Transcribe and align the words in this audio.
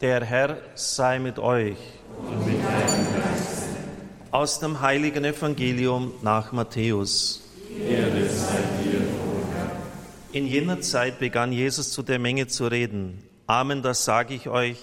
Der 0.00 0.24
Herr 0.24 0.58
sei 0.76 1.18
mit 1.18 1.40
euch. 1.40 1.76
Und 2.18 2.46
mit 2.46 2.60
Aus 4.30 4.60
dem 4.60 4.80
heiligen 4.80 5.24
Evangelium 5.24 6.12
nach 6.22 6.52
Matthäus. 6.52 7.42
Ehre 7.76 8.28
sei 8.28 8.62
dir, 8.84 9.00
In 10.30 10.46
jener 10.46 10.80
Zeit 10.82 11.18
begann 11.18 11.50
Jesus 11.50 11.90
zu 11.90 12.04
der 12.04 12.20
Menge 12.20 12.46
zu 12.46 12.68
reden. 12.68 13.24
Amen, 13.48 13.82
das 13.82 14.04
sage 14.04 14.34
ich 14.34 14.48
euch. 14.48 14.78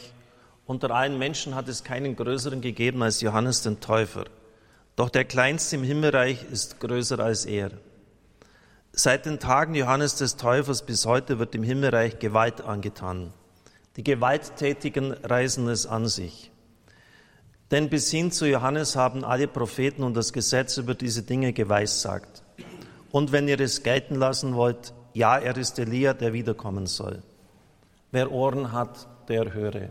Unter 0.65 0.91
allen 0.91 1.17
Menschen 1.17 1.55
hat 1.55 1.69
es 1.69 1.85
keinen 1.85 2.17
größeren 2.17 2.59
gegeben 2.59 3.01
als 3.01 3.21
Johannes 3.21 3.61
den 3.61 3.79
Täufer. 3.79 4.25
Doch 4.97 5.09
der 5.09 5.23
Kleinste 5.23 5.77
im 5.77 5.83
Himmelreich 5.83 6.43
ist 6.51 6.81
größer 6.81 7.19
als 7.19 7.45
er. 7.45 7.71
Seit 8.91 9.25
den 9.25 9.39
Tagen 9.39 9.75
Johannes 9.75 10.15
des 10.15 10.35
Täufers 10.35 10.85
bis 10.85 11.05
heute 11.05 11.39
wird 11.39 11.53
dem 11.53 11.63
Himmelreich 11.63 12.19
Gewalt 12.19 12.59
angetan. 12.59 13.31
Die 13.95 14.03
Gewalttätigen 14.03 15.13
reißen 15.13 15.67
es 15.69 15.85
an 15.85 16.07
sich. 16.07 16.51
Denn 17.71 17.89
bis 17.89 18.11
hin 18.11 18.31
zu 18.31 18.47
Johannes 18.47 18.95
haben 18.95 19.23
alle 19.23 19.47
Propheten 19.47 20.03
und 20.03 20.15
das 20.15 20.33
Gesetz 20.33 20.77
über 20.77 20.93
diese 20.93 21.23
Dinge 21.23 21.53
geweissagt. 21.53 22.43
Und 23.11 23.31
wenn 23.31 23.47
ihr 23.47 23.59
es 23.59 23.83
gelten 23.83 24.15
lassen 24.15 24.55
wollt, 24.55 24.93
ja, 25.13 25.37
er 25.37 25.55
ist 25.57 25.79
Elia, 25.79 26.13
der 26.13 26.33
wiederkommen 26.33 26.85
soll. 26.87 27.23
Wer 28.11 28.31
Ohren 28.31 28.71
hat, 28.71 29.07
der 29.29 29.53
höre. 29.53 29.89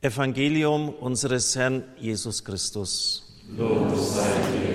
Evangelium 0.00 0.90
unseres 0.90 1.56
Herrn 1.56 1.82
Jesus 1.96 2.44
Christus. 2.44 3.24
Lob 3.56 3.96
sei 3.96 4.22
dir, 4.52 4.67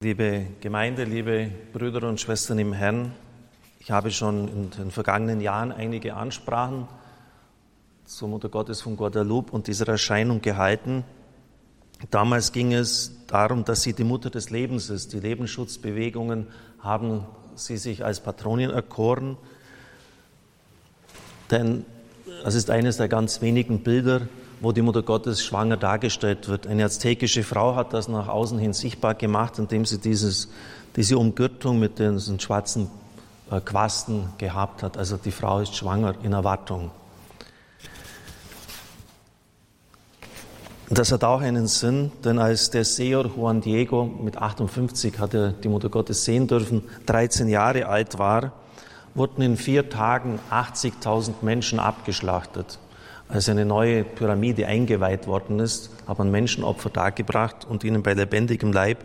Liebe 0.00 0.46
Gemeinde, 0.60 1.02
liebe 1.02 1.50
Brüder 1.72 2.08
und 2.08 2.20
Schwestern 2.20 2.60
im 2.60 2.72
Herrn, 2.72 3.10
ich 3.80 3.90
habe 3.90 4.12
schon 4.12 4.46
in 4.46 4.70
den 4.70 4.90
vergangenen 4.92 5.40
Jahren 5.40 5.72
einige 5.72 6.14
Ansprachen 6.14 6.86
zur 8.04 8.28
Mutter 8.28 8.48
Gottes 8.48 8.80
von 8.80 8.96
Guadalupe 8.96 9.50
und 9.50 9.66
dieser 9.66 9.88
Erscheinung 9.88 10.40
gehalten. 10.40 11.02
Damals 12.12 12.52
ging 12.52 12.72
es 12.72 13.26
darum, 13.26 13.64
dass 13.64 13.82
sie 13.82 13.92
die 13.92 14.04
Mutter 14.04 14.30
des 14.30 14.50
Lebens 14.50 14.88
ist. 14.88 15.14
Die 15.14 15.18
Lebensschutzbewegungen 15.18 16.46
haben 16.78 17.26
sie 17.56 17.76
sich 17.76 18.04
als 18.04 18.20
Patronin 18.20 18.70
erkoren, 18.70 19.36
denn 21.50 21.84
es 22.44 22.54
ist 22.54 22.70
eines 22.70 22.98
der 22.98 23.08
ganz 23.08 23.42
wenigen 23.42 23.82
Bilder, 23.82 24.28
wo 24.60 24.72
die 24.72 24.82
Mutter 24.82 25.02
Gottes 25.02 25.42
schwanger 25.42 25.76
dargestellt 25.76 26.48
wird. 26.48 26.66
Eine 26.66 26.84
aztekische 26.84 27.42
Frau 27.42 27.76
hat 27.76 27.92
das 27.92 28.08
nach 28.08 28.28
außen 28.28 28.58
hin 28.58 28.72
sichtbar 28.72 29.14
gemacht, 29.14 29.58
indem 29.58 29.84
sie 29.84 29.98
dieses, 29.98 30.48
diese 30.96 31.18
Umgürtung 31.18 31.78
mit 31.78 31.98
diesen 31.98 32.40
schwarzen 32.40 32.90
äh, 33.50 33.60
Quasten 33.60 34.30
gehabt 34.38 34.82
hat. 34.82 34.96
Also 34.96 35.16
die 35.16 35.30
Frau 35.30 35.60
ist 35.60 35.76
schwanger 35.76 36.14
in 36.22 36.32
Erwartung. 36.32 36.90
Das 40.90 41.12
hat 41.12 41.22
auch 41.22 41.42
einen 41.42 41.66
Sinn, 41.66 42.10
denn 42.24 42.38
als 42.38 42.70
der 42.70 42.84
Seher 42.84 43.26
Juan 43.26 43.60
Diego 43.60 44.04
mit 44.04 44.38
58 44.38 45.18
hat 45.18 45.34
er 45.34 45.50
die 45.50 45.68
Mutter 45.68 45.90
Gottes 45.90 46.24
sehen 46.24 46.46
dürfen, 46.46 46.82
13 47.04 47.48
Jahre 47.48 47.86
alt 47.86 48.18
war, 48.18 48.52
wurden 49.14 49.42
in 49.42 49.58
vier 49.58 49.90
Tagen 49.90 50.38
80.000 50.50 51.34
Menschen 51.42 51.78
abgeschlachtet 51.78 52.78
als 53.28 53.48
eine 53.48 53.64
neue 53.64 54.04
Pyramide 54.04 54.66
eingeweiht 54.66 55.26
worden 55.26 55.60
ist, 55.60 55.90
haben 56.06 56.30
Menschenopfer 56.30 56.90
dargebracht 56.90 57.66
und 57.68 57.84
ihnen 57.84 58.02
bei 58.02 58.14
lebendigem 58.14 58.72
Leib 58.72 59.04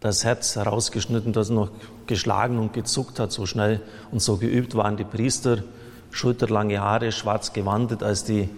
das 0.00 0.24
Herz 0.24 0.56
herausgeschnitten, 0.56 1.32
das 1.32 1.50
noch 1.50 1.70
geschlagen 2.06 2.58
und 2.58 2.72
gezuckt 2.72 3.20
hat, 3.20 3.32
so 3.32 3.46
schnell 3.46 3.80
und 4.10 4.20
so 4.20 4.38
geübt 4.38 4.74
waren 4.74 4.96
die 4.96 5.04
Priester, 5.04 5.62
schulterlange 6.10 6.80
Haare, 6.80 7.12
schwarz 7.12 7.52
gewandet, 7.52 8.02
als 8.02 8.24
die 8.24 8.48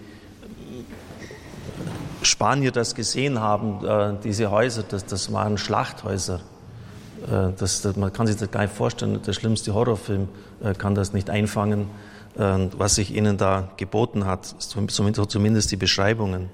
Spanier 2.23 2.71
das 2.71 2.95
gesehen 2.95 3.39
haben, 3.39 3.85
äh, 3.85 4.13
diese 4.23 4.49
Häuser, 4.49 4.83
das, 4.83 5.05
das 5.05 5.33
waren 5.33 5.57
Schlachthäuser. 5.57 6.39
Äh, 7.27 7.51
das, 7.57 7.81
das, 7.81 7.95
man 7.97 8.13
kann 8.13 8.27
sich 8.27 8.37
das 8.37 8.49
gar 8.49 8.61
nicht 8.61 8.73
vorstellen, 8.73 9.21
der 9.21 9.33
schlimmste 9.33 9.73
Horrorfilm 9.73 10.29
äh, 10.63 10.73
kann 10.73 10.95
das 10.95 11.13
nicht 11.13 11.29
einfangen. 11.29 11.87
Was 12.35 12.95
sich 12.95 13.15
ihnen 13.15 13.37
da 13.37 13.71
geboten 13.77 14.25
hat, 14.25 14.45
zumindest 14.47 15.71
die 15.71 15.77
Beschreibungen. 15.77 16.49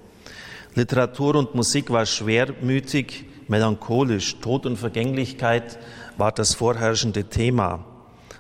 Literatur 0.75 1.35
und 1.35 1.55
Musik 1.55 1.89
war 1.89 2.05
schwermütig, 2.05 3.25
melancholisch, 3.47 4.39
Tod 4.39 4.65
und 4.65 4.77
Vergänglichkeit 4.77 5.79
war 6.17 6.31
das 6.31 6.53
vorherrschende 6.53 7.23
Thema. 7.23 7.85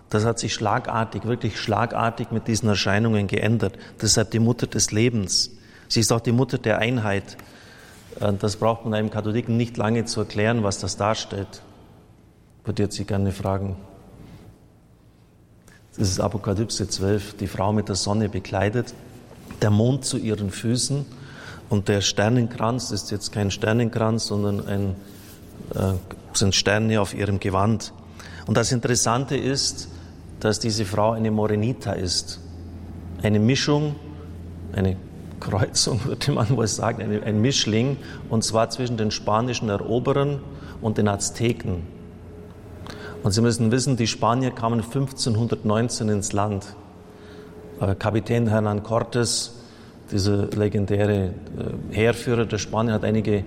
Das 0.09 0.25
hat 0.25 0.37
sich 0.37 0.53
schlagartig, 0.53 1.25
wirklich 1.25 1.59
schlagartig 1.59 2.31
mit 2.31 2.47
diesen 2.47 2.67
Erscheinungen 2.67 3.27
geändert. 3.27 3.77
Deshalb 4.01 4.31
die 4.31 4.39
Mutter 4.39 4.67
des 4.67 4.91
Lebens. 4.91 5.51
Sie 5.87 6.01
ist 6.01 6.11
auch 6.11 6.19
die 6.19 6.31
Mutter 6.31 6.57
der 6.57 6.79
Einheit. 6.79 7.37
Das 8.39 8.57
braucht 8.57 8.83
man 8.83 8.93
einem 8.93 9.11
Katholiken 9.11 9.55
nicht 9.55 9.77
lange 9.77 10.05
zu 10.05 10.19
erklären, 10.19 10.63
was 10.63 10.79
das 10.79 10.97
darstellt. 10.97 11.61
Würde 12.65 12.83
jetzt 12.83 12.95
Sie 12.95 13.05
gerne 13.05 13.31
fragen. 13.31 13.77
Das 15.99 16.07
ist 16.07 16.21
Apokalypse 16.21 16.87
12, 16.87 17.35
die 17.35 17.47
Frau 17.47 17.73
mit 17.73 17.89
der 17.89 17.95
Sonne 17.95 18.29
bekleidet, 18.29 18.93
der 19.61 19.69
Mond 19.69 20.05
zu 20.05 20.17
ihren 20.17 20.49
Füßen 20.49 21.05
und 21.67 21.89
der 21.89 21.99
Sternenkranz 21.99 22.91
ist 22.91 23.11
jetzt 23.11 23.33
kein 23.33 23.51
Sternenkranz, 23.51 24.27
sondern 24.27 24.65
ein, 24.65 24.95
äh, 25.75 25.95
sind 26.31 26.55
Sterne 26.55 27.01
auf 27.01 27.13
ihrem 27.13 27.41
Gewand. 27.41 27.91
Und 28.47 28.55
das 28.55 28.71
Interessante 28.71 29.35
ist, 29.35 29.89
dass 30.39 30.59
diese 30.59 30.85
Frau 30.85 31.11
eine 31.11 31.31
Morenita 31.31 31.91
ist. 31.91 32.39
Eine 33.21 33.41
Mischung, 33.41 33.95
eine 34.71 34.95
Kreuzung, 35.41 35.99
würde 36.05 36.31
man 36.31 36.55
wohl 36.55 36.67
sagen, 36.67 37.21
ein 37.21 37.41
Mischling, 37.41 37.97
und 38.29 38.45
zwar 38.45 38.69
zwischen 38.69 38.95
den 38.95 39.11
spanischen 39.11 39.67
Eroberern 39.67 40.39
und 40.81 40.97
den 40.97 41.09
Azteken. 41.09 41.98
Und 43.21 43.31
Sie 43.31 43.41
müssen 43.41 43.71
wissen, 43.71 43.97
die 43.97 44.07
Spanier 44.07 44.51
kamen 44.51 44.81
1519 44.81 46.09
ins 46.09 46.31
Land. 46.31 46.75
Kapitän 47.97 48.49
Hernán 48.49 48.83
Cortés, 48.83 49.51
dieser 50.11 50.47
legendäre 50.47 51.27
äh, 51.27 51.95
Heerführer 51.95 52.45
der 52.45 52.57
Spanier, 52.57 52.93
hat 52.93 53.05
einige 53.05 53.43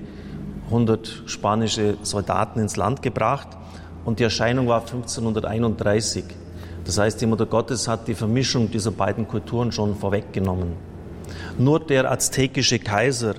hundert 0.70 1.22
spanische 1.26 1.96
Soldaten 2.02 2.60
ins 2.60 2.76
Land 2.76 3.02
gebracht 3.02 3.48
und 4.04 4.18
die 4.18 4.24
Erscheinung 4.24 4.68
war 4.68 4.80
1531. 4.80 6.24
Das 6.84 6.98
heißt, 6.98 7.20
die 7.20 7.26
Mutter 7.26 7.46
Gottes 7.46 7.88
hat 7.88 8.08
die 8.08 8.14
Vermischung 8.14 8.70
dieser 8.70 8.90
beiden 8.90 9.28
Kulturen 9.28 9.70
schon 9.70 9.94
vorweggenommen. 9.96 10.72
Nur 11.58 11.80
der 11.80 12.10
aztekische 12.10 12.78
Kaiser 12.78 13.34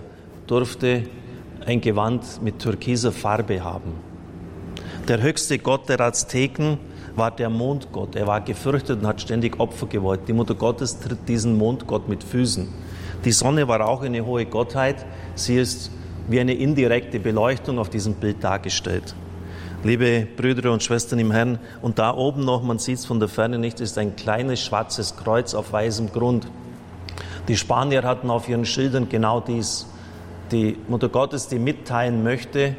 durfte 0.48 1.04
ein 1.66 1.82
Gewand 1.82 2.42
mit 2.42 2.60
türkiser 2.60 3.12
Farbe 3.12 3.64
haben. 3.64 4.13
Der 5.10 5.22
höchste 5.22 5.60
Gott 5.60 5.90
der 5.90 6.00
Azteken 6.00 6.78
war 7.18 7.30
der 7.30 7.50
Mondgott. 7.50 8.16
Er 8.16 8.26
war 8.26 8.40
gefürchtet 8.40 9.02
und 9.02 9.08
hat 9.08 9.20
ständig 9.20 9.60
Opfer 9.60 9.88
gewollt. 9.88 10.22
Die 10.30 10.34
Mutter 10.34 10.56
Gottes 10.56 10.98
tritt 11.02 11.28
diesen 11.28 11.58
Mondgott 11.58 12.08
mit 12.08 12.24
Füßen. 12.24 12.70
Die 13.26 13.34
Sonne 13.34 13.68
war 13.68 13.86
auch 13.86 14.02
eine 14.02 14.26
hohe 14.26 14.46
Gottheit. 14.46 15.06
Sie 15.36 15.58
ist 15.58 15.92
wie 16.30 16.40
eine 16.40 16.54
indirekte 16.54 17.20
Beleuchtung 17.20 17.80
auf 17.80 17.90
diesem 17.90 18.14
Bild 18.14 18.42
dargestellt. 18.46 19.14
Liebe 19.84 20.26
Brüder 20.38 20.72
und 20.72 20.82
Schwestern 20.82 21.20
im 21.20 21.32
Herrn, 21.32 21.60
und 21.82 22.00
da 22.00 22.16
oben 22.16 22.46
noch, 22.46 22.64
man 22.64 22.80
sieht 22.80 23.00
es 23.00 23.06
von 23.06 23.20
der 23.20 23.28
Ferne 23.28 23.60
nicht, 23.60 23.82
ist 23.82 23.98
ein 23.98 24.16
kleines 24.16 24.62
schwarzes 24.62 25.18
Kreuz 25.18 25.54
auf 25.54 25.74
weißem 25.74 26.14
Grund. 26.14 26.48
Die 27.50 27.58
Spanier 27.58 28.04
hatten 28.04 28.30
auf 28.30 28.48
ihren 28.48 28.64
Schildern 28.64 29.10
genau 29.10 29.42
dies. 29.42 29.86
Die 30.54 30.78
Mutter 30.88 31.10
Gottes, 31.10 31.50
die 31.50 31.60
mitteilen 31.60 32.24
möchte, 32.24 32.78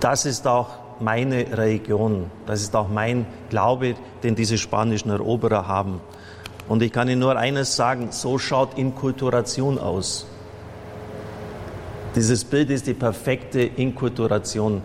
das 0.00 0.26
ist 0.26 0.46
auch 0.46 0.85
meine 1.00 1.56
Religion, 1.56 2.30
das 2.46 2.62
ist 2.62 2.74
auch 2.74 2.88
mein 2.88 3.26
Glaube, 3.50 3.94
den 4.22 4.34
diese 4.34 4.58
spanischen 4.58 5.10
Eroberer 5.10 5.66
haben. 5.66 6.00
Und 6.68 6.82
ich 6.82 6.92
kann 6.92 7.08
Ihnen 7.08 7.20
nur 7.20 7.36
eines 7.36 7.76
sagen, 7.76 8.08
so 8.10 8.38
schaut 8.38 8.76
Inkulturation 8.76 9.78
aus. 9.78 10.26
Dieses 12.14 12.44
Bild 12.44 12.70
ist 12.70 12.86
die 12.86 12.94
perfekte 12.94 13.60
Inkulturation, 13.60 14.82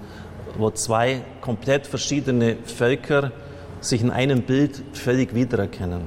wo 0.58 0.70
zwei 0.72 1.22
komplett 1.40 1.88
verschiedene 1.88 2.58
Völker 2.66 3.32
sich 3.80 4.02
in 4.02 4.12
einem 4.12 4.44
Bild 4.44 4.84
völlig 4.94 5.34
wiedererkennen. 5.34 6.02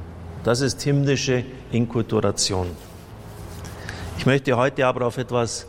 Das 0.45 0.61
ist 0.61 0.83
himmlische 0.83 1.45
Inkulturation. 1.73 2.67
Ich 4.19 4.27
möchte 4.27 4.57
heute 4.57 4.87
aber 4.87 5.07
auf 5.07 5.17
etwas 5.17 5.67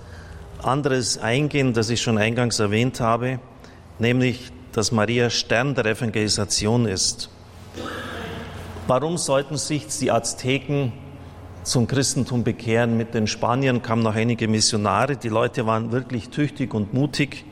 anderes 0.62 1.18
eingehen, 1.18 1.74
das 1.74 1.90
ich 1.90 2.02
schon 2.02 2.18
eingangs 2.18 2.60
erwähnt 2.60 3.00
habe 3.00 3.40
nämlich 4.00 4.52
dass 4.76 4.92
Maria 4.92 5.30
Stern 5.30 5.74
der 5.74 5.86
Evangelisation 5.86 6.86
ist. 6.86 7.30
Warum 8.88 9.18
sollten 9.18 9.56
sich 9.56 9.88
die 10.00 10.12
Azteken 10.12 10.92
zum 11.64 11.88
Christentum 11.88 12.44
bekehren? 12.44 12.98
Mit 12.98 13.14
den 13.14 13.26
Spaniern 13.26 13.82
kamen 13.82 14.04
noch 14.04 14.16
einige 14.16 14.50
Missionare, 14.50 15.16
die 15.16 15.30
Leute 15.30 15.66
waren 15.66 15.94
wirklich 15.94 16.30
tüchtig 16.30 16.74
und 16.74 16.94
mutig. 16.94 17.46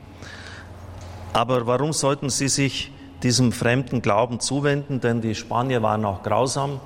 Aber 1.32 1.66
warum 1.66 1.94
sollten 1.94 2.30
sie 2.30 2.50
sich 2.50 2.92
diesem 3.24 3.54
fremden 3.54 4.02
Glauben 4.02 4.42
zuwenden, 4.42 5.00
denn 5.00 5.22
die 5.22 5.34
Spanier 5.34 5.82
waren 5.82 6.04
auch 6.04 6.24
grausam. 6.24 6.82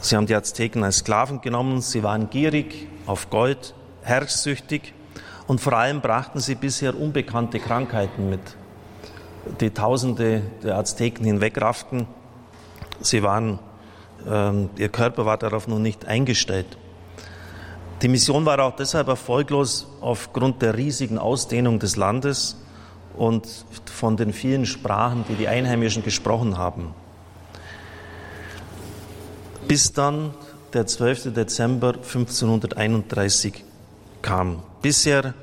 Sie 0.00 0.14
haben 0.14 0.26
die 0.26 0.34
Azteken 0.34 0.84
als 0.84 0.98
Sklaven 0.98 1.40
genommen, 1.40 1.80
sie 1.80 2.02
waren 2.02 2.28
gierig 2.28 2.86
auf 3.06 3.30
Gold, 3.30 3.74
herrschsüchtig 4.02 4.92
und 5.52 5.60
vor 5.60 5.74
allem 5.74 6.00
brachten 6.00 6.40
sie 6.40 6.54
bisher 6.54 6.98
unbekannte 6.98 7.60
Krankheiten 7.60 8.30
mit, 8.30 8.40
die 9.60 9.68
Tausende 9.68 10.40
der 10.62 10.78
Azteken 10.78 11.26
hinwegrafften. 11.26 12.06
Sie 13.02 13.22
waren, 13.22 13.58
äh, 14.26 14.80
ihr 14.80 14.88
Körper 14.88 15.26
war 15.26 15.36
darauf 15.36 15.68
noch 15.68 15.78
nicht 15.78 16.06
eingestellt. 16.06 16.78
Die 18.00 18.08
Mission 18.08 18.46
war 18.46 18.60
auch 18.60 18.76
deshalb 18.76 19.08
erfolglos 19.08 19.86
aufgrund 20.00 20.62
der 20.62 20.74
riesigen 20.78 21.18
Ausdehnung 21.18 21.78
des 21.78 21.96
Landes 21.96 22.56
und 23.14 23.46
von 23.84 24.16
den 24.16 24.32
vielen 24.32 24.64
Sprachen, 24.64 25.26
die 25.28 25.34
die 25.34 25.48
Einheimischen 25.48 26.02
gesprochen 26.02 26.56
haben. 26.56 26.94
Bis 29.68 29.92
dann 29.92 30.32
der 30.72 30.86
12. 30.86 31.34
Dezember 31.34 31.88
1531 31.96 33.64
kam. 34.22 34.62
Bisher 34.80 35.34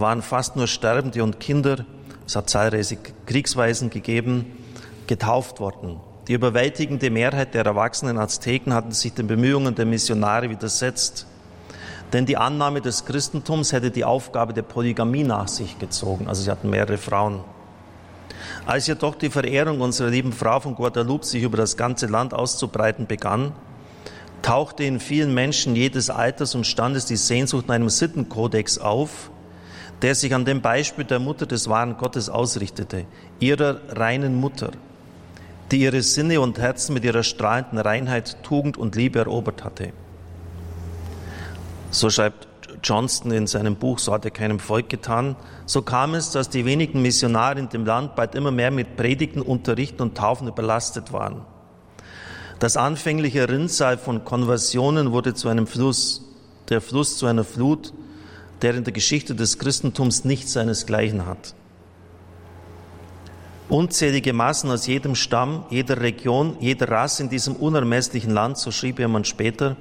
waren 0.00 0.22
fast 0.22 0.56
nur 0.56 0.66
Sterbende 0.66 1.22
und 1.22 1.40
Kinder, 1.40 1.84
es 2.26 2.36
hat 2.36 2.50
zahlreiche 2.50 2.98
Kriegsweisen 3.26 3.90
gegeben, 3.90 4.46
getauft 5.06 5.60
worden. 5.60 6.00
Die 6.28 6.34
überwältigende 6.34 7.10
Mehrheit 7.10 7.54
der 7.54 7.64
erwachsenen 7.64 8.18
Azteken 8.18 8.72
hatten 8.72 8.92
sich 8.92 9.14
den 9.14 9.26
Bemühungen 9.26 9.74
der 9.74 9.86
Missionare 9.86 10.48
widersetzt. 10.48 11.26
Denn 12.12 12.26
die 12.26 12.36
Annahme 12.36 12.80
des 12.80 13.04
Christentums 13.04 13.72
hätte 13.72 13.90
die 13.90 14.04
Aufgabe 14.04 14.52
der 14.52 14.62
Polygamie 14.62 15.24
nach 15.24 15.48
sich 15.48 15.78
gezogen. 15.78 16.28
Also 16.28 16.42
sie 16.42 16.50
hatten 16.50 16.70
mehrere 16.70 16.98
Frauen. 16.98 17.40
Als 18.66 18.86
jedoch 18.86 19.16
die 19.16 19.30
Verehrung 19.30 19.80
unserer 19.80 20.10
lieben 20.10 20.32
Frau 20.32 20.60
von 20.60 20.74
Guadalupe 20.74 21.26
sich 21.26 21.42
über 21.42 21.56
das 21.56 21.76
ganze 21.76 22.06
Land 22.06 22.34
auszubreiten 22.34 23.06
begann, 23.06 23.52
tauchte 24.42 24.84
in 24.84 25.00
vielen 25.00 25.34
Menschen 25.34 25.76
jedes 25.76 26.10
Alters 26.10 26.54
und 26.54 26.66
Standes 26.66 27.06
die 27.06 27.16
Sehnsucht 27.16 27.68
nach 27.68 27.74
einem 27.74 27.90
Sittenkodex 27.90 28.78
auf, 28.78 29.30
der 30.02 30.14
sich 30.14 30.34
an 30.34 30.44
dem 30.44 30.62
Beispiel 30.62 31.04
der 31.04 31.18
Mutter 31.18 31.46
des 31.46 31.68
wahren 31.68 31.96
Gottes 31.96 32.28
ausrichtete, 32.28 33.04
ihrer 33.38 33.80
reinen 33.90 34.34
Mutter, 34.34 34.70
die 35.70 35.80
ihre 35.80 36.02
Sinne 36.02 36.40
und 36.40 36.58
Herzen 36.58 36.94
mit 36.94 37.04
ihrer 37.04 37.22
strahlenden 37.22 37.78
Reinheit, 37.78 38.42
Tugend 38.42 38.76
und 38.76 38.96
Liebe 38.96 39.18
erobert 39.18 39.62
hatte. 39.62 39.92
So 41.90 42.08
schreibt 42.08 42.48
Johnston 42.82 43.32
in 43.32 43.46
seinem 43.46 43.76
Buch, 43.76 43.98
so 43.98 44.12
hat 44.12 44.24
er 44.24 44.30
keinem 44.30 44.58
Volk 44.58 44.88
getan. 44.88 45.36
So 45.66 45.82
kam 45.82 46.14
es, 46.14 46.30
dass 46.30 46.48
die 46.48 46.64
wenigen 46.64 47.02
Missionare 47.02 47.58
in 47.58 47.68
dem 47.68 47.84
Land 47.84 48.16
bald 48.16 48.34
immer 48.34 48.50
mehr 48.50 48.70
mit 48.70 48.96
Predigten, 48.96 49.42
Unterrichten 49.42 50.02
und 50.02 50.16
Taufen 50.16 50.48
überlastet 50.48 51.12
waren. 51.12 51.42
Das 52.58 52.76
anfängliche 52.76 53.48
Rinnsal 53.48 53.98
von 53.98 54.24
Konversionen 54.24 55.12
wurde 55.12 55.34
zu 55.34 55.48
einem 55.48 55.66
Fluss, 55.66 56.22
der 56.68 56.80
Fluss 56.80 57.18
zu 57.18 57.26
einer 57.26 57.44
Flut, 57.44 57.92
der 58.62 58.74
in 58.74 58.84
der 58.84 58.92
Geschichte 58.92 59.34
des 59.34 59.58
Christentums 59.58 60.24
nicht 60.24 60.48
seinesgleichen 60.48 61.26
hat. 61.26 61.54
Unzählige 63.68 64.32
Massen 64.32 64.70
aus 64.70 64.86
jedem 64.86 65.14
Stamm, 65.14 65.64
jeder 65.70 66.00
Region, 66.00 66.56
jeder 66.58 66.88
Rasse 66.88 67.22
in 67.22 67.28
diesem 67.28 67.54
unermesslichen 67.54 68.32
Land, 68.32 68.58
so 68.58 68.72
schrieb 68.72 68.98
jemand 68.98 69.28
später, 69.28 69.76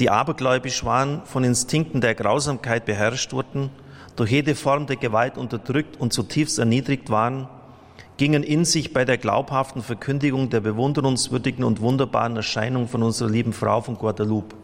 die 0.00 0.08
abergläubisch 0.08 0.82
waren, 0.84 1.20
von 1.26 1.44
Instinkten 1.44 2.00
der 2.00 2.14
Grausamkeit 2.14 2.86
beherrscht 2.86 3.32
wurden, 3.34 3.70
durch 4.16 4.30
jede 4.30 4.54
Form 4.54 4.86
der 4.86 4.96
Gewalt 4.96 5.36
unterdrückt 5.36 6.00
und 6.00 6.12
zutiefst 6.12 6.58
erniedrigt 6.58 7.10
waren, 7.10 7.48
gingen 8.16 8.42
in 8.42 8.64
sich 8.64 8.92
bei 8.92 9.04
der 9.04 9.18
glaubhaften 9.18 9.82
Verkündigung 9.82 10.48
der 10.48 10.60
bewunderungswürdigen 10.60 11.64
und 11.64 11.80
wunderbaren 11.80 12.36
Erscheinung 12.36 12.88
von 12.88 13.02
unserer 13.02 13.28
lieben 13.28 13.52
Frau 13.52 13.80
von 13.80 13.96
Guadalupe. 13.96 14.56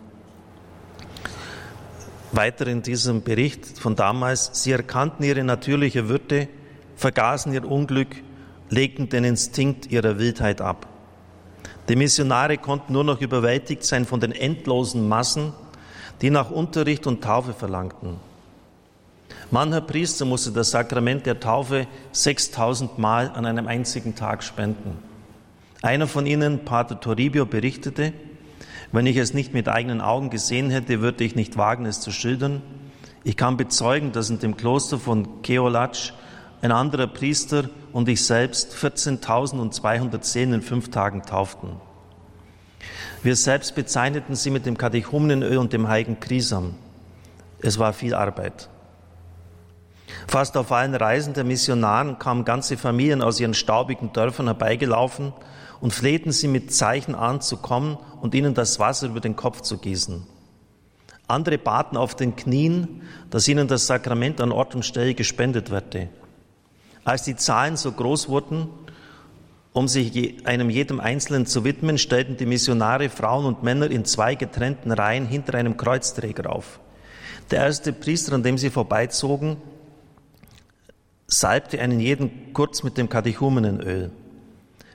Weiter 2.33 2.67
in 2.67 2.83
diesem 2.83 3.23
Bericht 3.23 3.79
von 3.79 3.97
damals, 3.97 4.51
sie 4.53 4.73
erkannten 4.73 5.25
ihre 5.25 5.43
natürliche 5.45 6.09
Würde, 6.09 6.49
vergaßen 6.97 7.53
ihr 7.53 7.65
Unglück, 7.65 8.17
legten 8.69 9.09
den 9.09 9.25
Instinkt 9.25 9.91
ihrer 9.91 10.19
Wildheit 10.19 10.61
ab. 10.61 10.87
Die 11.89 11.97
Missionare 11.97 12.59
konnten 12.59 12.93
nur 12.93 13.05
noch 13.05 13.23
überwältigt 13.23 13.83
sein 13.83 14.05
von 14.05 14.21
den 14.21 14.33
endlosen 14.33 15.09
Massen, 15.09 15.55
die 16.21 16.29
nach 16.29 16.51
Unterricht 16.51 17.07
und 17.07 17.25
Taufe 17.25 17.55
verlangten. 17.55 18.17
Mancher 19.51 19.81
Priester 19.81 20.27
musste 20.27 20.53
das 20.53 20.73
Sakrament 20.73 21.25
der 21.25 21.41
Taufe 21.41 21.87
6000 22.13 22.99
Mal 22.99 23.31
an 23.31 23.47
einem 23.47 23.67
einzigen 23.67 24.15
Tag 24.15 24.43
spenden. 24.43 24.99
Einer 25.81 26.07
von 26.07 26.27
ihnen, 26.27 26.67
Pater 26.67 27.01
Toribio, 27.01 27.47
berichtete, 27.47 28.13
wenn 28.93 29.07
ich 29.07 29.17
es 29.17 29.35
nicht 29.35 29.53
mit 29.53 29.69
eigenen 29.69 30.01
Augen 30.01 30.31
gesehen 30.31 30.71
hätte, 30.71 31.01
würde 31.01 31.25
ich 31.25 31.35
nicht 31.35 31.57
wagen, 31.57 31.87
es 31.87 32.01
zu 32.01 32.11
schildern. 32.11 32.63
Ich 33.25 33.37
kann 33.37 33.57
bezeugen, 33.57 34.13
dass 34.13 34.31
in 34.31 34.39
dem 34.39 34.57
Kloster 34.57 34.99
von 34.99 35.43
Keolatsch 35.43 36.13
ein 36.63 36.73
anderer 36.73 37.07
Priester 37.07 37.69
und 37.93 38.09
ich 38.09 38.25
selbst 38.25 38.75
14.200 38.75 40.25
Seelen 40.25 40.55
in 40.55 40.63
fünf 40.63 40.91
Tagen 40.91 41.23
tauften. 41.23 41.77
Wir 43.23 43.37
selbst 43.37 43.75
bezeichneten 43.75 44.35
sie 44.35 44.51
mit 44.51 44.65
dem 44.65 44.79
Katechumenöl 44.79 45.59
und 45.59 45.73
dem 45.73 45.89
heiligen 45.89 46.21
Krisam. 46.21 46.75
Es 47.61 47.79
war 47.79 47.93
viel 47.93 48.15
Arbeit. 48.15 48.69
Fast 50.27 50.57
auf 50.57 50.73
allen 50.73 50.95
Reisen 50.95 51.35
der 51.35 51.45
Missionaren 51.45 52.19
kamen 52.19 52.45
ganze 52.45 52.77
Familien 52.77 53.23
aus 53.23 53.41
ihren 53.41 53.55
staubigen 53.55 54.13
Dörfern 54.13 54.47
herbeigelaufen 54.47 55.33
und 55.81 55.93
flehten 55.93 56.33
sie 56.33 56.49
mit 56.49 56.73
Zeichen 56.73 57.15
an, 57.15 57.41
zu 57.41 57.57
kommen 57.57 57.97
und 58.21 58.35
ihnen 58.35 58.55
das 58.55 58.79
Wasser 58.79 59.07
über 59.09 59.21
den 59.21 59.37
Kopf 59.37 59.61
zu 59.61 59.79
gießen. 59.79 60.27
Andere 61.29 61.59
baten 61.59 61.97
auf 61.97 62.15
den 62.15 62.37
Knien, 62.37 63.03
dass 63.31 63.47
ihnen 63.49 63.69
das 63.69 63.87
Sakrament 63.87 64.41
an 64.41 64.51
Ort 64.51 64.75
und 64.75 64.85
Stelle 64.85 65.15
gespendet 65.15 65.71
werde. 65.71 66.09
Als 67.05 67.23
die 67.23 67.37
Zahlen 67.37 67.77
so 67.77 67.93
groß 67.93 68.29
wurden, 68.29 68.69
um 69.73 69.87
sich 69.87 70.45
einem 70.47 70.71
jedem 70.71 70.99
Einzelnen 70.99 71.47
zu 71.47 71.65
widmen, 71.65 71.99
stellten 71.99 72.37
die 72.37 72.47
Missionare 72.47 73.11
Frauen 73.11 73.45
und 73.45 73.63
Männer 73.63 73.91
in 73.91 74.05
zwei 74.05 74.35
getrennten 74.35 74.91
Reihen 74.91 75.27
hinter 75.27 75.55
einem 75.55 75.77
Kreuzträger 75.77 76.51
auf. 76.51 76.81
Der 77.51 77.61
erste 77.61 77.93
Priester, 77.93 78.35
an 78.35 78.43
dem 78.43 78.59
sie 78.59 78.71
vorbeizogen, 78.71 79.59
salbte 81.27 81.81
einen 81.81 82.01
jeden 82.01 82.53
kurz 82.55 82.83
mit 82.83 82.97
dem 82.99 83.09
Katechumenenöl. 83.09 84.11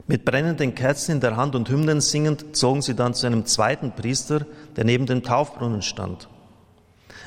Mit 0.06 0.26
brennenden 0.26 0.76
Kerzen 0.76 1.14
in 1.14 1.20
der 1.22 1.38
Hand 1.38 1.56
und 1.56 1.70
Hymnen 1.70 2.02
singend 2.02 2.58
zogen 2.58 2.82
sie 2.82 2.94
dann 2.94 3.14
zu 3.14 3.26
einem 3.26 3.46
zweiten 3.46 3.94
Priester, 3.94 4.46
der 4.76 4.84
neben 4.84 5.06
dem 5.06 5.24
Taufbrunnen 5.24 5.82
stand. 5.82 6.28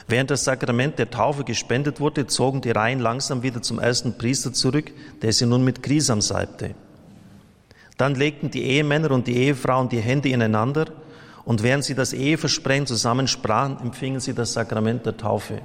Während 0.09 0.31
das 0.31 0.45
Sakrament 0.45 0.99
der 0.99 1.11
Taufe 1.11 1.43
gespendet 1.45 2.01
wurde, 2.01 2.27
zogen 2.27 2.61
die 2.61 2.71
Reihen 2.71 3.01
langsam 3.01 3.43
wieder 3.43 3.63
zum 3.63 3.79
ersten 3.79 4.19
Priester 4.19 4.53
zurück, 4.53 4.93
der 5.23 5.33
sie 5.33 5.47
nun 5.47 5.65
mit 5.65 5.83
Grisam 5.83 6.21
salbte. 6.21 6.75
Dann 7.97 8.15
legten 8.15 8.51
die 8.51 8.63
Ehemänner 8.63 9.11
und 9.11 9.27
die 9.27 9.37
Ehefrauen 9.37 9.89
die 9.89 10.01
Hände 10.01 10.29
ineinander 10.29 10.87
und 11.45 11.63
während 11.63 11.85
sie 11.85 11.95
das 11.95 12.13
Eheversprechen 12.13 12.87
zusammensprachen, 12.87 13.81
empfingen 13.81 14.21
sie 14.21 14.35
das 14.35 14.53
Sakrament 14.53 15.07
der 15.07 15.17
Taufe. 15.17 15.63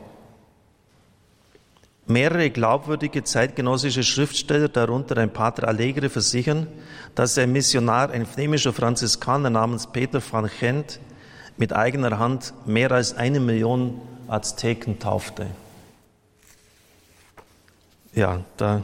Mehrere 2.12 2.50
glaubwürdige 2.50 3.24
zeitgenössische 3.24 4.04
Schriftsteller, 4.04 4.70
darunter 4.70 5.18
ein 5.18 5.32
Pater 5.32 5.68
Allegre, 5.68 6.10
versichern, 6.10 6.68
dass 7.16 7.38
ein 7.38 7.52
Missionar, 7.52 8.12
ein 8.12 8.26
flämischer 8.26 8.74
Franziskaner 8.74 9.50
namens 9.50 9.88
Peter 9.88 10.22
van 10.22 10.50
Gent, 10.60 11.00
mit 11.58 11.74
eigener 11.74 12.18
Hand 12.18 12.54
mehr 12.66 12.92
als 12.92 13.16
eine 13.16 13.40
Million 13.40 14.02
Azteken 14.28 15.00
taufte. 15.00 15.48
Ja, 18.14 18.42
da 18.58 18.82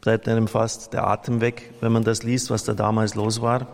bleibt 0.00 0.28
einem 0.28 0.48
fast 0.48 0.92
der 0.92 1.06
Atem 1.06 1.40
weg, 1.40 1.72
wenn 1.80 1.92
man 1.92 2.04
das 2.04 2.22
liest, 2.22 2.50
was 2.50 2.64
da 2.64 2.74
damals 2.74 3.14
los 3.14 3.42
war. 3.42 3.66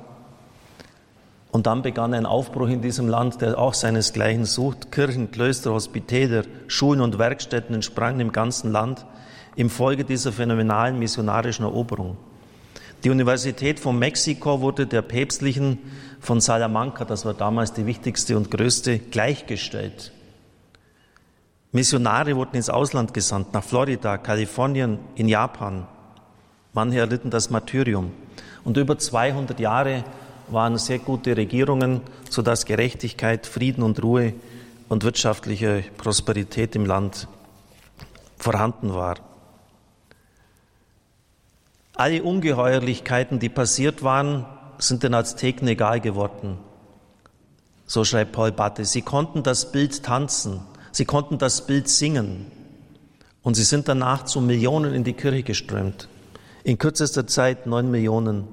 Und 1.56 1.66
dann 1.66 1.80
begann 1.80 2.12
ein 2.12 2.26
Aufbruch 2.26 2.68
in 2.68 2.82
diesem 2.82 3.08
Land, 3.08 3.40
der 3.40 3.58
auch 3.58 3.72
seinesgleichen 3.72 4.44
sucht. 4.44 4.92
Kirchen, 4.92 5.30
Klöster, 5.30 5.72
Hospitäler, 5.72 6.42
Schulen 6.66 7.00
und 7.00 7.18
Werkstätten 7.18 7.74
entsprangen 7.74 8.20
im 8.20 8.30
ganzen 8.30 8.72
Land 8.72 9.06
im 9.54 9.70
Folge 9.70 10.04
dieser 10.04 10.32
phänomenalen 10.32 10.98
missionarischen 10.98 11.64
Eroberung. 11.64 12.18
Die 13.04 13.08
Universität 13.08 13.80
von 13.80 13.98
Mexiko 13.98 14.60
wurde 14.60 14.86
der 14.86 15.00
päpstlichen 15.00 15.78
von 16.20 16.42
Salamanca, 16.42 17.06
das 17.06 17.24
war 17.24 17.32
damals 17.32 17.72
die 17.72 17.86
wichtigste 17.86 18.36
und 18.36 18.50
größte, 18.50 18.98
gleichgestellt. 18.98 20.12
Missionare 21.72 22.36
wurden 22.36 22.56
ins 22.56 22.68
Ausland 22.68 23.14
gesandt, 23.14 23.54
nach 23.54 23.64
Florida, 23.64 24.18
Kalifornien, 24.18 24.98
in 25.14 25.26
Japan. 25.26 25.86
Manche 26.74 26.98
erlitten 26.98 27.30
das 27.30 27.48
Martyrium. 27.48 28.12
Und 28.62 28.76
über 28.76 28.98
200 28.98 29.58
Jahre 29.58 30.04
waren 30.48 30.78
sehr 30.78 30.98
gute 30.98 31.36
Regierungen, 31.36 32.00
sodass 32.30 32.64
Gerechtigkeit, 32.64 33.46
Frieden 33.46 33.82
und 33.82 34.02
Ruhe 34.02 34.34
und 34.88 35.04
wirtschaftliche 35.04 35.84
Prosperität 35.96 36.76
im 36.76 36.86
Land 36.86 37.28
vorhanden 38.38 38.94
war. 38.94 39.16
Alle 41.94 42.22
Ungeheuerlichkeiten, 42.22 43.38
die 43.38 43.48
passiert 43.48 44.02
waren, 44.02 44.44
sind 44.78 45.02
den 45.02 45.14
Azteken 45.14 45.66
egal 45.66 46.00
geworden. 46.00 46.58
So 47.86 48.04
schreibt 48.04 48.32
Paul 48.32 48.52
Batte. 48.52 48.84
Sie 48.84 49.02
konnten 49.02 49.42
das 49.42 49.72
Bild 49.72 50.02
tanzen, 50.02 50.60
sie 50.92 51.04
konnten 51.04 51.38
das 51.38 51.66
Bild 51.66 51.88
singen 51.88 52.50
und 53.42 53.54
sie 53.54 53.62
sind 53.62 53.88
danach 53.88 54.24
zu 54.24 54.40
Millionen 54.40 54.92
in 54.92 55.04
die 55.04 55.12
Kirche 55.12 55.42
geströmt. 55.42 56.08
In 56.64 56.78
kürzester 56.78 57.26
Zeit 57.26 57.66
neun 57.66 57.90
Millionen. 57.90 58.48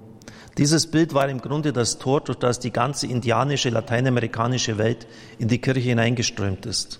Dieses 0.57 0.87
Bild 0.87 1.13
war 1.13 1.29
im 1.29 1.41
Grunde 1.41 1.73
das 1.73 1.97
Tor, 1.97 2.21
durch 2.21 2.37
das 2.37 2.59
die 2.59 2.71
ganze 2.71 3.07
indianische, 3.07 3.69
lateinamerikanische 3.69 4.77
Welt 4.77 5.07
in 5.39 5.47
die 5.47 5.59
Kirche 5.59 5.89
hineingeströmt 5.89 6.65
ist. 6.65 6.99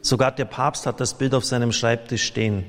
Sogar 0.00 0.30
der 0.30 0.44
Papst 0.44 0.86
hat 0.86 1.00
das 1.00 1.14
Bild 1.14 1.34
auf 1.34 1.44
seinem 1.44 1.72
Schreibtisch 1.72 2.24
stehen. 2.24 2.64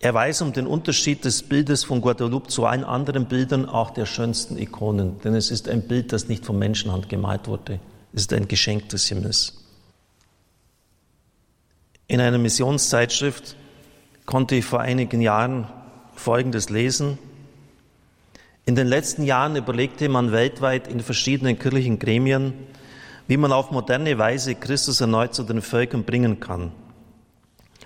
Er 0.00 0.14
weiß 0.14 0.42
um 0.42 0.52
den 0.52 0.66
Unterschied 0.66 1.24
des 1.24 1.42
Bildes 1.42 1.84
von 1.84 2.00
Guadalupe 2.00 2.48
zu 2.48 2.64
allen 2.64 2.84
anderen 2.84 3.26
Bildern, 3.26 3.68
auch 3.68 3.90
der 3.90 4.06
schönsten 4.06 4.56
Ikonen, 4.56 5.20
denn 5.20 5.34
es 5.34 5.50
ist 5.50 5.68
ein 5.68 5.86
Bild, 5.86 6.12
das 6.12 6.28
nicht 6.28 6.46
von 6.46 6.58
Menschenhand 6.58 7.08
gemalt 7.08 7.48
wurde. 7.48 7.80
Es 8.14 8.22
ist 8.22 8.32
ein 8.32 8.48
Geschenk 8.48 8.88
des 8.90 9.08
Himmels. 9.08 9.64
In 12.06 12.20
einer 12.20 12.38
Missionszeitschrift 12.38 13.56
konnte 14.24 14.54
ich 14.54 14.64
vor 14.64 14.80
einigen 14.80 15.20
Jahren 15.20 15.66
Folgendes 16.14 16.70
lesen. 16.70 17.18
In 18.68 18.74
den 18.74 18.86
letzten 18.86 19.22
Jahren 19.22 19.56
überlegte 19.56 20.10
man 20.10 20.30
weltweit 20.30 20.88
in 20.88 21.00
verschiedenen 21.00 21.58
kirchlichen 21.58 21.98
Gremien, 21.98 22.52
wie 23.26 23.38
man 23.38 23.50
auf 23.50 23.70
moderne 23.70 24.18
Weise 24.18 24.56
Christus 24.56 25.00
erneut 25.00 25.32
zu 25.34 25.42
den 25.42 25.62
Völkern 25.62 26.04
bringen 26.04 26.38
kann. 26.38 26.72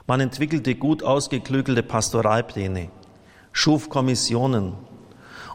Man 0.08 0.18
entwickelte 0.18 0.74
gut 0.74 1.04
ausgeklügelte 1.04 1.84
Pastoralpläne, 1.84 2.88
schuf 3.52 3.90
Kommissionen, 3.90 4.72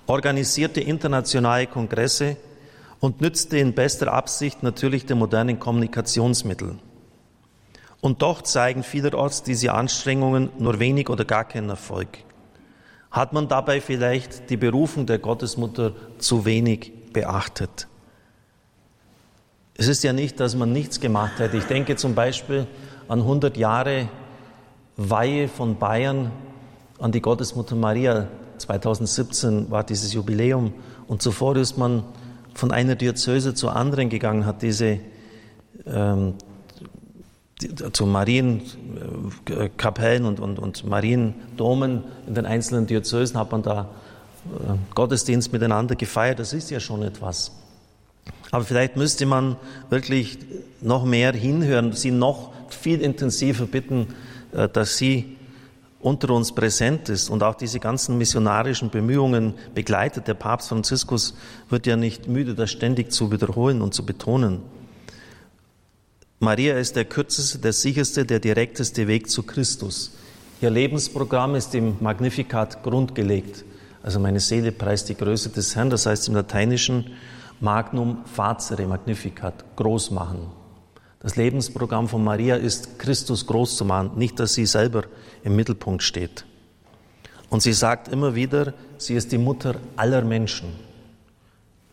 organisierte 0.06 0.80
internationale 0.80 1.68
Kongresse 1.68 2.38
und 3.02 3.20
nützte 3.20 3.58
in 3.58 3.74
bester 3.74 4.14
Absicht 4.14 4.64
natürlich 4.64 5.08
die 5.08 5.16
modernen 5.16 5.60
Kommunikationsmittel. 5.60 6.80
Und 8.00 8.22
doch 8.22 8.44
zeigen 8.44 8.82
vielerorts 8.82 9.44
diese 9.44 9.74
Anstrengungen 9.74 10.52
nur 10.58 10.80
wenig 10.80 11.10
oder 11.10 11.26
gar 11.26 11.44
keinen 11.44 11.68
Erfolg. 11.68 12.20
Hat 13.12 13.34
man 13.34 13.48
dabei 13.48 13.82
vielleicht 13.82 14.50
die 14.50 14.58
Berufung 14.58 15.06
der 15.06 15.20
Gottesmutter 15.20 15.94
zu 16.18 16.46
wenig 16.46 16.92
beachtet? 17.14 17.88
Es 19.76 19.88
ist 19.88 20.04
ja 20.04 20.12
nicht, 20.12 20.40
dass 20.40 20.56
man 20.56 20.74
nichts 20.74 21.00
gemacht 21.00 21.40
hätte. 21.40 21.58
Ich 21.58 21.66
denke 21.66 21.96
zum 21.96 22.16
Beispiel 22.16 22.68
an 23.08 23.20
100 23.20 23.58
Jahre 23.58 24.10
Weihe 24.98 25.48
von 25.48 25.78
Bayern 25.78 26.32
an 27.00 27.12
die 27.12 27.22
Gottesmutter 27.22 27.76
Maria. 27.76 28.28
2017 28.58 29.70
war 29.70 29.84
dieses 29.84 30.14
Jubiläum 30.14 30.74
und 31.08 31.22
zuvor 31.22 31.56
ist 31.58 31.78
man 31.78 32.04
von 32.56 32.72
einer 32.72 32.96
Diözese 32.96 33.54
zur 33.54 33.76
anderen 33.76 34.10
gegangen, 34.10 34.48
hat 34.48 34.64
diese 34.64 35.00
ähm, 35.86 36.34
zu 37.92 38.06
Marienkapellen 38.06 40.26
und, 40.26 40.40
und, 40.40 40.60
und 40.60 40.86
Mariendomen 40.86 42.04
in 42.28 42.36
den 42.36 42.46
einzelnen 42.46 42.86
Diözesen 42.86 43.40
hat 43.40 43.52
man 43.52 43.64
da 43.64 43.90
äh, 44.46 44.76
Gottesdienst 44.94 45.52
miteinander 45.52 45.96
gefeiert. 45.96 46.38
Das 46.40 46.54
ist 46.54 46.70
ja 46.70 46.80
schon 46.80 47.02
etwas. 47.02 47.52
Aber 48.52 48.64
vielleicht 48.64 48.96
müsste 48.96 49.26
man 49.26 49.56
wirklich 49.90 50.38
noch 50.82 51.04
mehr 51.04 51.34
hinhören, 51.34 51.94
sie 51.94 52.12
noch 52.12 52.52
viel 52.70 53.02
intensiver 53.02 53.66
bitten, 53.66 54.14
äh, 54.54 54.70
dass 54.70 54.98
sie 54.98 55.36
unter 56.00 56.30
uns 56.30 56.54
präsent 56.54 57.10
ist 57.10 57.28
und 57.30 57.42
auch 57.42 57.56
diese 57.56 57.80
ganzen 57.80 58.20
missionarischen 58.20 58.92
Bemühungen 58.92 59.56
begleitet. 59.74 60.28
Der 60.28 60.36
Papst 60.36 60.70
Franziskus 60.70 61.34
wird 61.70 61.88
ja 61.88 61.98
nicht 61.98 62.28
müde, 62.28 62.54
das 62.54 62.70
ständig 62.70 63.12
zu 63.12 63.32
wiederholen 63.32 63.82
und 63.82 63.96
zu 63.96 64.06
betonen. 64.06 64.62
Maria 66.40 66.78
ist 66.78 66.96
der 66.96 67.06
kürzeste, 67.06 67.58
der 67.58 67.74
sicherste, 67.74 68.24
der 68.24 68.40
direkteste 68.40 69.08
Weg 69.08 69.28
zu 69.28 69.42
Christus. 69.42 70.12
Ihr 70.62 70.70
Lebensprogramm 70.70 71.56
ist 71.56 71.74
im 71.74 71.98
Magnificat 72.00 72.84
grundgelegt. 72.84 73.66
Also 74.04 74.20
meine 74.20 74.40
Seele 74.40 74.72
preist 74.72 75.10
die 75.10 75.18
Größe 75.18 75.50
des 75.50 75.76
Herrn, 75.76 75.90
das 75.90 76.06
heißt 76.06 76.28
im 76.28 76.36
Lateinischen 76.36 77.12
Magnum 77.60 78.24
facere 78.26 78.86
Magnificat, 78.86 79.66
groß 79.78 80.12
machen. 80.12 80.52
Das 81.22 81.38
Lebensprogramm 81.38 82.08
von 82.08 82.24
Maria 82.24 82.56
ist, 82.56 83.00
Christus 83.00 83.48
groß 83.48 83.76
zu 83.76 83.86
machen, 83.86 84.12
nicht, 84.16 84.40
dass 84.40 84.54
sie 84.54 84.68
selber 84.68 85.06
im 85.44 85.56
Mittelpunkt 85.56 86.04
steht. 86.04 86.46
Und 87.50 87.64
sie 87.64 87.74
sagt 87.74 88.10
immer 88.10 88.36
wieder, 88.36 88.76
sie 89.00 89.16
ist 89.16 89.32
die 89.32 89.40
Mutter 89.40 89.78
aller 89.96 90.22
Menschen 90.22 90.87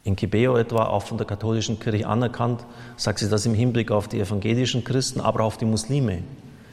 in 0.04 0.16
Kibeo 0.16 0.56
etwa 0.56 0.84
auch 0.84 1.02
von 1.02 1.16
der 1.16 1.26
katholischen 1.26 1.80
Kirche 1.80 2.06
anerkannt, 2.06 2.64
sagt 2.96 3.18
sie 3.18 3.28
das 3.28 3.46
im 3.46 3.54
Hinblick 3.54 3.90
auf 3.90 4.06
die 4.06 4.20
evangelischen 4.20 4.84
Christen, 4.84 5.20
aber 5.20 5.40
auch 5.40 5.46
auf 5.46 5.56
die 5.56 5.64
Muslime. 5.64 6.22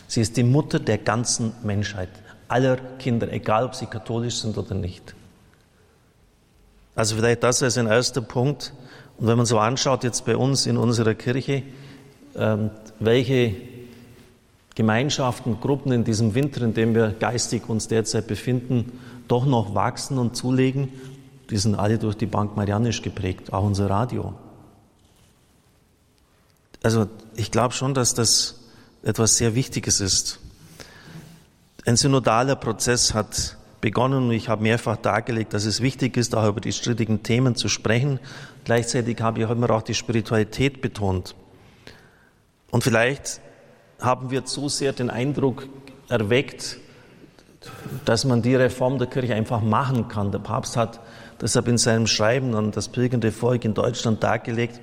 Sie 0.07 0.19
ist 0.19 0.35
die 0.35 0.43
Mutter 0.43 0.79
der 0.79 0.97
ganzen 0.97 1.53
Menschheit, 1.63 2.09
aller 2.49 2.75
Kinder, 2.99 3.31
egal 3.31 3.65
ob 3.65 3.75
sie 3.75 3.85
katholisch 3.85 4.35
sind 4.35 4.57
oder 4.57 4.75
nicht. 4.75 5.15
Also 6.93 7.15
vielleicht 7.15 7.43
das 7.43 7.63
als 7.63 7.77
ein 7.77 7.87
erster 7.87 8.21
Punkt. 8.21 8.73
Und 9.17 9.27
wenn 9.27 9.37
man 9.37 9.45
so 9.45 9.57
anschaut 9.57 10.03
jetzt 10.03 10.25
bei 10.25 10.35
uns 10.35 10.65
in 10.65 10.75
unserer 10.75 11.13
Kirche, 11.13 11.63
ähm, 12.35 12.69
welche 12.99 13.55
Gemeinschaften, 14.75 15.61
Gruppen 15.61 15.93
in 15.93 16.03
diesem 16.03 16.35
Winter, 16.35 16.63
in 16.63 16.73
dem 16.73 16.93
wir 16.95 17.11
geistig 17.11 17.69
uns 17.69 17.87
derzeit 17.87 18.27
befinden, 18.27 18.99
doch 19.29 19.45
noch 19.45 19.73
wachsen 19.73 20.17
und 20.17 20.35
zulegen 20.35 20.89
die 21.51 21.57
sind 21.57 21.75
alle 21.75 21.99
durch 21.99 22.15
die 22.15 22.25
Bank 22.25 22.55
Marianisch 22.55 23.01
geprägt, 23.01 23.51
auch 23.53 23.63
unser 23.63 23.89
Radio. 23.89 24.33
Also 26.81 27.07
ich 27.35 27.51
glaube 27.51 27.73
schon, 27.73 27.93
dass 27.93 28.13
das 28.13 28.61
etwas 29.03 29.37
sehr 29.37 29.53
Wichtiges 29.53 29.99
ist. 29.99 30.39
Ein 31.85 31.97
synodaler 31.97 32.55
Prozess 32.55 33.13
hat 33.13 33.57
begonnen 33.81 34.25
und 34.25 34.31
ich 34.31 34.47
habe 34.47 34.63
mehrfach 34.63 34.95
dargelegt, 34.95 35.53
dass 35.53 35.65
es 35.65 35.81
wichtig 35.81 36.15
ist, 36.15 36.35
auch 36.35 36.47
über 36.47 36.61
die 36.61 36.71
strittigen 36.71 37.23
Themen 37.23 37.55
zu 37.55 37.67
sprechen. 37.67 38.19
Gleichzeitig 38.63 39.19
habe 39.21 39.39
ich 39.39 39.45
auch 39.45 39.51
immer 39.51 39.69
auch 39.71 39.81
die 39.81 39.95
Spiritualität 39.95 40.81
betont. 40.81 41.35
Und 42.69 42.83
vielleicht 42.83 43.41
haben 43.99 44.31
wir 44.31 44.45
zu 44.45 44.69
sehr 44.69 44.93
den 44.93 45.09
Eindruck 45.09 45.67
erweckt, 46.07 46.77
dass 48.05 48.23
man 48.23 48.41
die 48.41 48.55
Reform 48.55 48.97
der 48.97 49.07
Kirche 49.07 49.35
einfach 49.35 49.61
machen 49.61 50.07
kann. 50.07 50.31
Der 50.31 50.39
Papst 50.39 50.77
hat 50.77 50.99
deshalb 51.41 51.67
in 51.67 51.77
seinem 51.77 52.07
Schreiben 52.07 52.55
an 52.55 52.71
das 52.71 52.87
pilgernde 52.87 53.31
Volk 53.31 53.65
in 53.65 53.73
Deutschland 53.73 54.23
dargelegt, 54.23 54.79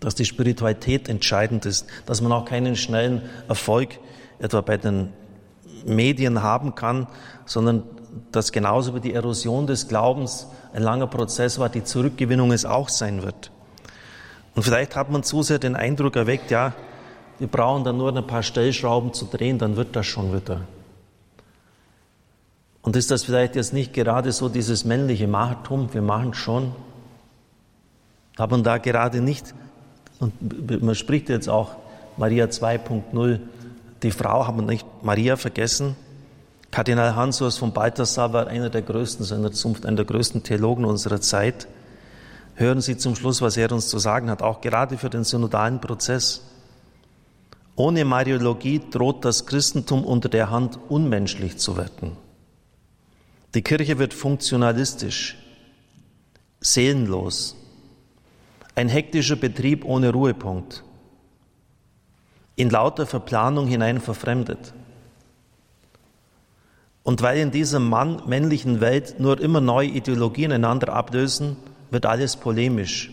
dass 0.00 0.14
die 0.14 0.24
Spiritualität 0.24 1.08
entscheidend 1.08 1.66
ist, 1.66 1.86
dass 2.06 2.20
man 2.20 2.30
auch 2.32 2.44
keinen 2.44 2.76
schnellen 2.76 3.22
Erfolg 3.48 3.98
etwa 4.38 4.60
bei 4.60 4.76
den 4.76 5.12
Medien 5.86 6.42
haben 6.42 6.74
kann, 6.74 7.06
sondern 7.46 7.84
dass 8.32 8.52
genauso 8.52 8.94
wie 8.94 9.00
die 9.00 9.14
Erosion 9.14 9.66
des 9.66 9.88
Glaubens 9.88 10.48
ein 10.72 10.82
langer 10.82 11.06
Prozess 11.06 11.58
war, 11.58 11.68
die 11.68 11.84
Zurückgewinnung 11.84 12.52
es 12.52 12.64
auch 12.64 12.88
sein 12.88 13.22
wird. 13.22 13.50
Und 14.54 14.62
vielleicht 14.62 14.96
hat 14.96 15.10
man 15.10 15.22
zu 15.22 15.42
sehr 15.42 15.58
den 15.58 15.76
Eindruck 15.76 16.16
erweckt, 16.16 16.50
ja, 16.50 16.74
wir 17.38 17.46
brauchen 17.46 17.84
dann 17.84 17.96
nur 17.96 18.14
ein 18.14 18.26
paar 18.26 18.42
Stellschrauben 18.42 19.12
zu 19.12 19.26
drehen, 19.26 19.58
dann 19.58 19.76
wird 19.76 19.94
das 19.94 20.06
schon 20.06 20.34
wieder. 20.34 20.62
Und 22.82 22.96
ist 22.96 23.10
das 23.10 23.24
vielleicht 23.24 23.56
jetzt 23.56 23.72
nicht 23.72 23.92
gerade 23.92 24.32
so 24.32 24.48
dieses 24.48 24.84
männliche 24.84 25.28
Machertum, 25.28 25.92
wir 25.92 26.02
machen 26.02 26.34
schon? 26.34 26.72
Hat 28.38 28.50
man 28.50 28.62
da 28.62 28.78
gerade 28.78 29.20
nicht, 29.20 29.54
und 30.20 30.82
man 30.82 30.94
spricht 30.94 31.28
jetzt 31.28 31.48
auch 31.48 31.76
Maria 32.16 32.46
2.0, 32.46 33.40
die 34.02 34.10
Frau 34.10 34.46
hat 34.46 34.56
man 34.56 34.66
nicht 34.66 34.86
Maria 35.02 35.36
vergessen. 35.36 35.96
Kardinal 36.70 37.16
Hansurs 37.16 37.56
von 37.56 37.72
Balthasar 37.72 38.32
war 38.32 38.46
einer 38.46 38.70
der 38.70 38.82
größten 38.82 39.24
seiner 39.24 39.52
Zunft, 39.52 39.86
einer 39.86 39.96
der 39.96 40.04
größten 40.04 40.42
Theologen 40.42 40.84
unserer 40.84 41.20
Zeit. 41.20 41.66
Hören 42.54 42.80
Sie 42.80 42.96
zum 42.96 43.16
Schluss, 43.16 43.40
was 43.40 43.56
er 43.56 43.72
uns 43.72 43.88
zu 43.88 43.98
sagen 43.98 44.30
hat, 44.30 44.42
auch 44.42 44.60
gerade 44.60 44.98
für 44.98 45.10
den 45.10 45.24
synodalen 45.24 45.80
Prozess. 45.80 46.42
Ohne 47.76 48.04
Mariologie 48.04 48.80
droht 48.90 49.24
das 49.24 49.46
Christentum 49.46 50.04
unter 50.04 50.28
der 50.28 50.50
Hand 50.50 50.78
unmenschlich 50.88 51.58
zu 51.58 51.76
werden. 51.76 52.16
Die 53.54 53.62
Kirche 53.62 53.98
wird 53.98 54.12
funktionalistisch, 54.12 55.36
seelenlos, 56.60 57.56
ein 58.74 58.88
hektischer 58.88 59.36
Betrieb 59.36 59.84
ohne 59.84 60.10
Ruhepunkt, 60.10 60.84
in 62.56 62.68
lauter 62.68 63.06
Verplanung 63.06 63.66
hinein 63.66 64.00
verfremdet. 64.00 64.74
Und 67.04 67.22
weil 67.22 67.38
in 67.38 67.50
dieser 67.50 67.78
Mann 67.78 68.22
männlichen 68.26 68.82
Welt 68.82 69.18
nur 69.18 69.40
immer 69.40 69.62
neue 69.62 69.88
Ideologien 69.88 70.52
einander 70.52 70.92
ablösen, 70.92 71.56
wird 71.90 72.04
alles 72.04 72.36
polemisch, 72.36 73.10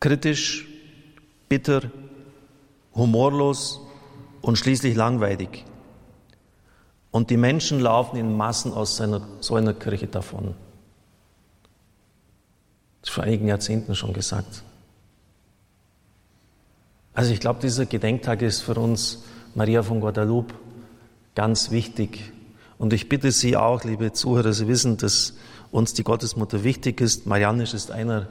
kritisch, 0.00 0.66
bitter, 1.48 1.82
humorlos 2.92 3.80
und 4.40 4.58
schließlich 4.58 4.96
langweilig. 4.96 5.64
Und 7.12 7.28
die 7.30 7.36
Menschen 7.36 7.78
laufen 7.78 8.16
in 8.16 8.36
Massen 8.36 8.72
aus 8.72 8.96
seiner, 8.96 9.20
so 9.40 9.54
einer 9.54 9.74
Kirche 9.74 10.08
davon. 10.08 10.54
Das 13.02 13.10
ist 13.10 13.14
vor 13.14 13.24
einigen 13.24 13.46
Jahrzehnten 13.46 13.94
schon 13.94 14.14
gesagt. 14.14 14.64
Also 17.12 17.32
ich 17.32 17.40
glaube, 17.40 17.60
dieser 17.60 17.84
Gedenktag 17.84 18.40
ist 18.40 18.62
für 18.62 18.74
uns, 18.74 19.24
Maria 19.54 19.82
von 19.82 20.00
Guadalupe, 20.00 20.54
ganz 21.34 21.70
wichtig. 21.70 22.32
Und 22.78 22.94
ich 22.94 23.10
bitte 23.10 23.30
Sie 23.30 23.58
auch, 23.58 23.84
liebe 23.84 24.12
Zuhörer, 24.12 24.54
Sie 24.54 24.66
wissen, 24.66 24.96
dass 24.96 25.34
uns 25.70 25.92
die 25.92 26.04
Gottesmutter 26.04 26.64
wichtig 26.64 27.02
ist. 27.02 27.26
Marianisch 27.26 27.74
ist 27.74 27.90
einer, 27.90 28.28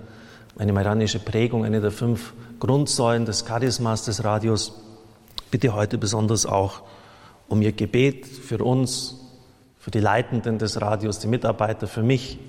eine 0.58 0.74
marianische 0.74 1.20
Prägung, 1.20 1.66
eine 1.66 1.82
der 1.82 1.92
fünf 1.92 2.34
Grundsäulen 2.60 3.26
des 3.26 3.46
Charismas 3.46 4.06
des 4.06 4.24
Radios. 4.24 4.74
Bitte 5.52 5.76
heute 5.76 6.00
besonders 6.00 6.48
auch 6.48 6.82
um 7.52 7.62
Ihr 7.62 7.74
Gebet 7.74 8.26
für 8.26 8.64
uns, 8.64 9.20
für 9.78 9.92
die 9.92 10.00
Leitenden 10.00 10.58
des 10.58 10.80
Radios, 10.80 11.20
die 11.20 11.28
Mitarbeiter, 11.28 11.86
für 11.86 12.02
mich, 12.02 12.40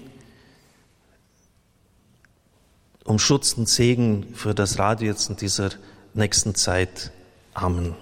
um 3.05 3.19
Schutz 3.19 3.55
und 3.55 3.69
Segen 3.69 4.33
für 4.35 4.55
das 4.55 4.79
Radio 4.79 5.09
jetzt 5.09 5.29
in 5.29 5.37
dieser 5.37 5.71
nächsten 6.15 6.55
Zeit. 6.55 7.11
Amen. 7.53 7.97